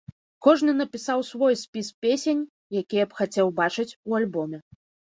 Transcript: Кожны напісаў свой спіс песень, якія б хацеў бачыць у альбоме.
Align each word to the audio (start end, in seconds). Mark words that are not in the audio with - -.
Кожны 0.45 0.71
напісаў 0.77 1.19
свой 1.31 1.53
спіс 1.65 1.93
песень, 2.07 2.43
якія 2.85 3.05
б 3.13 3.21
хацеў 3.21 3.57
бачыць 3.63 3.91
у 4.07 4.11
альбоме. 4.25 4.57